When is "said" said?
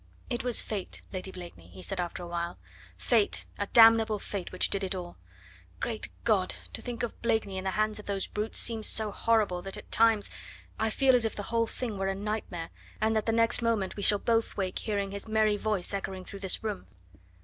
1.83-1.99